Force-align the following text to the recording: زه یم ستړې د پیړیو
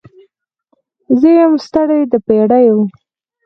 زه 1.19 1.29
یم 1.39 1.53
ستړې 1.65 1.99
د 2.11 2.13
پیړیو 2.25 2.77